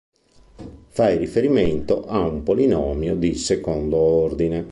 [0.87, 4.59] Fai riferimento a polinomio di secondo ordine.